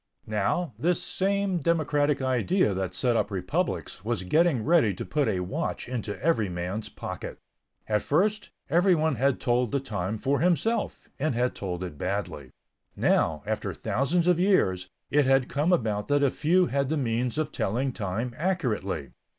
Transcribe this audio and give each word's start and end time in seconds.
Now, 0.25 0.73
this 0.79 0.99
same 0.99 1.59
democratic 1.59 2.23
idea 2.23 2.73
that 2.73 2.95
set 2.95 3.15
up 3.15 3.29
republics 3.29 4.03
was 4.03 4.23
getting 4.23 4.63
ready 4.65 4.95
to 4.95 5.05
put 5.05 5.27
a 5.27 5.41
watch 5.41 5.87
into 5.87 6.19
every 6.23 6.49
man's 6.49 6.89
pocket. 6.89 7.37
At 7.85 8.01
first, 8.01 8.49
everyone 8.67 9.13
had 9.17 9.39
told 9.39 9.71
the 9.71 9.79
time 9.79 10.17
for 10.17 10.39
himself, 10.39 11.07
and 11.19 11.35
had 11.35 11.53
told 11.53 11.83
it 11.83 11.99
badly. 11.99 12.49
Now, 12.95 13.43
after 13.45 13.75
thousands 13.75 14.25
of 14.25 14.39
years, 14.39 14.87
it 15.11 15.25
had 15.25 15.47
come 15.49 15.71
about 15.71 16.07
that 16.07 16.23
a 16.23 16.31
few 16.31 16.65
had 16.65 16.89
the 16.89 16.97
means 16.97 17.37
of 17.37 17.51
telling 17.51 17.91
time 17.91 18.33
accurately. 18.37 19.11